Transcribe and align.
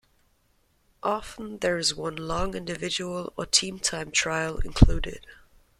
Often 1.03 1.59
there 1.59 1.77
is 1.77 1.93
one 1.93 2.15
long 2.15 2.55
individual 2.55 3.33
or 3.37 3.45
team 3.45 3.77
time 3.77 4.09
trial 4.09 4.57
included. 4.57 5.27